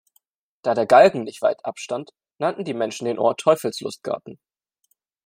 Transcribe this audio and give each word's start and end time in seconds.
Da 0.63 0.73
der 0.73 0.87
Galgen 0.87 1.25
nicht 1.25 1.43
weit 1.43 1.63
ab 1.63 1.77
stand, 1.77 2.09
nannten 2.39 2.65
die 2.65 2.73
Menschen 2.73 3.05
den 3.05 3.19
Ort 3.19 3.39
„Teufels 3.39 3.81
Lustgarten“. 3.81 4.39